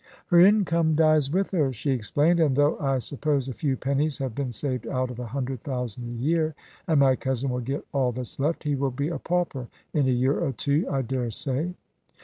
[0.31, 4.33] "Her income dies with her," she explained, "and though I suppose a few pennies have
[4.33, 6.55] been saved out of a hundred thousand a year,
[6.87, 10.11] and my cousin will get all that's left, he will be a pauper in a
[10.11, 11.75] year or two, I daresay."